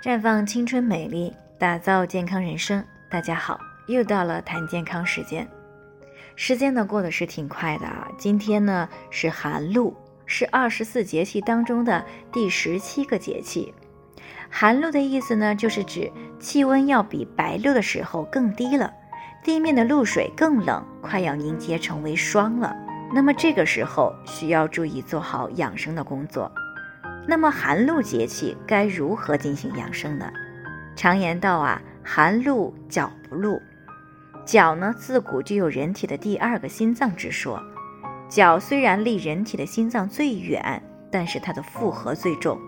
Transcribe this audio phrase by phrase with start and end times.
[0.00, 2.84] 绽放青春美丽，打造健康人生。
[3.10, 3.58] 大家好，
[3.88, 5.46] 又到了谈健康时间。
[6.36, 8.06] 时间呢过得是挺快的啊。
[8.16, 13.74] 今天呢是寒露，是二十四节气当中的第十七个节气。
[14.48, 16.08] 寒露的意思呢，就是指
[16.38, 18.94] 气温要比白露的时候更低了，
[19.42, 22.72] 地面的露水更冷，快要凝结成为霜了。
[23.12, 26.52] 那么这个时候需要注意做好养生的工作。
[27.30, 30.32] 那么寒露节气该如何进行养生呢？
[30.96, 33.60] 常言道啊，寒露脚不露。
[34.46, 37.62] 脚呢，自古就有人体的第二个心脏之说。
[38.30, 42.58] 脚虽然离人体的心脏最远，但是它的负荷最重，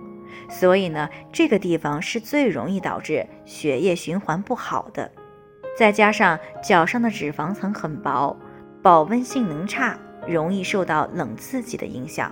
[0.51, 5.11] 所以呢，这个地方是最容易导致血液循环不好的。
[5.75, 8.37] 再加上脚上的脂肪层很薄，
[8.83, 12.31] 保温性能差，容易受到冷刺激的影响。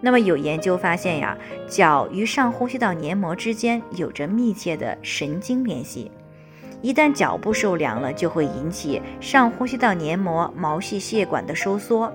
[0.00, 1.36] 那么有研究发现呀，
[1.68, 6.10] 脚与上呼吸道黏膜之间有着密切的神经联系，
[6.80, 12.10] 一旦脚部受凉了，就会引起上呼吸道黏膜毛细血管的收缩，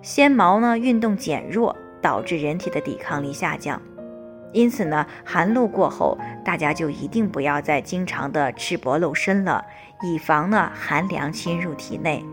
[0.00, 3.82] 纤毛呢运动减弱，导致人体的抵抗力下降。
[4.52, 9.64] 因此呢，寒露过后，大家就一定不要再经常的赤膊露身了，
[10.04, 12.24] 以防呢寒凉侵入体内。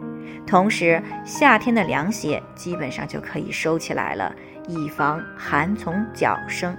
[0.46, 4.34] 同时，夏天的凉鞋基本上就可以收起来了。
[4.68, 6.78] 以防寒从脚生，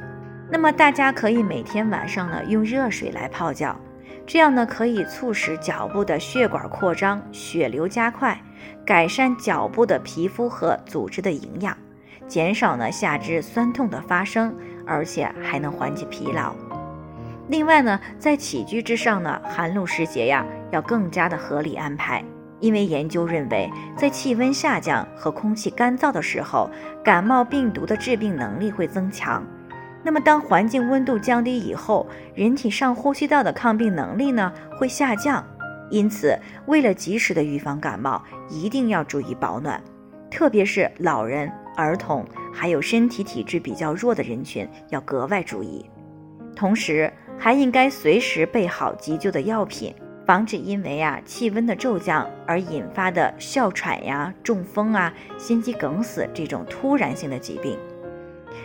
[0.48, 3.76] 那么大家可以每天晚上呢用热水来泡脚，
[4.24, 8.40] 这样呢可以促使脚部的血管扩张，血流加快，
[8.86, 11.76] 改善脚部的皮肤和组织的营养，
[12.28, 14.54] 减少呢下肢酸痛的发生，
[14.86, 16.54] 而且还能缓解疲劳。
[17.48, 22.24] 另外呢，在起居之上呢，寒露时节呀要更加的合理安排。
[22.62, 26.70] 因为研究认为，在气温下降和空气干燥的时候，
[27.04, 29.44] 感冒病毒的致病能力会增强。
[30.04, 35.44] 那么，当环境温度降低以后，人体上呼吸道的抗病能力呢会下降。
[35.90, 39.82] 因此，为了及时的预防感冒，一定要注意保暖，
[40.30, 45.84] 特别是老人、儿童，还有身体体质比较弱的人群要格外注意。
[46.54, 49.92] 同时，还应该随时备好急救的药品。
[50.24, 57.76] 防止因为啊气温的骤降而引发的哮喘呀、中风啊、心肌梗死这种突然性的疾病。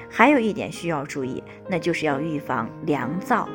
[0.09, 3.45] 还有一点需要注意，那就是要预防凉燥，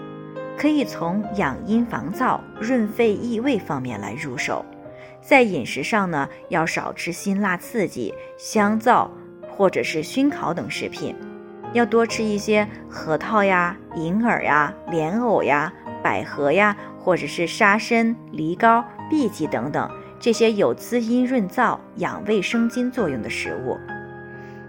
[0.57, 4.65] 可以从养阴防燥、润肺益胃方面来入手。
[5.21, 9.11] 在饮食上呢，要少吃辛辣刺激、香皂
[9.49, 11.15] 或者是熏烤等食品，
[11.73, 16.77] 要多吃一些核桃呀、银耳呀、莲藕呀、百合呀。
[17.03, 19.91] 或者是沙参、梨膏、荸荠等等
[20.21, 23.77] 这些有滋阴润燥、养胃生津作用的食物。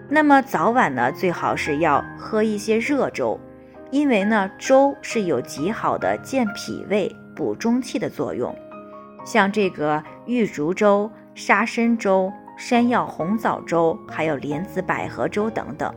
[0.10, 3.40] 那么早晚呢，最好是要喝一些热粥，
[3.92, 8.54] 因为呢，粥是有极好的健脾胃、补中气的作用。
[9.24, 15.94] 像这个玉竹粥、沙参粥、山药红枣粥，还有莲子百合粥等等，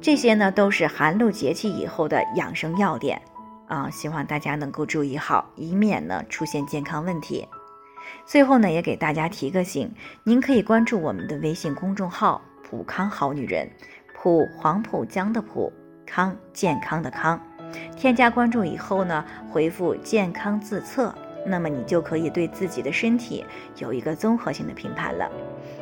[0.00, 3.20] 这些呢都是寒露节气以后的养生要点。
[3.72, 7.48] 啊，希望大家能够注意好，以免呢出现健康问题。
[8.26, 9.90] 最后呢，也给大家提个醒，
[10.24, 13.66] 您可以关注我们的微信公众号“普康好女人”，
[14.12, 15.72] 普黄浦江的普
[16.04, 17.40] 康健康的康。
[17.96, 21.14] 添加关注以后呢，回复“健康自测”，
[21.46, 23.42] 那么你就可以对自己的身体
[23.78, 25.30] 有一个综合性的评判了。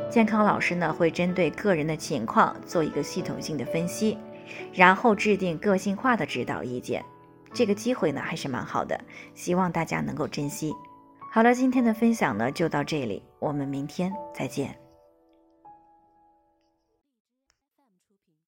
[0.08, 4.16] 健康老师呢，会针对个人的情况做一个系统性的分析，
[4.72, 7.04] 然后制定个性化的指导意见。
[7.52, 8.98] 这个机会呢还是蛮好的，
[9.34, 10.72] 希望大家能够珍惜。
[11.30, 14.79] 好了，今天的分享呢就到这里，我们明天再见。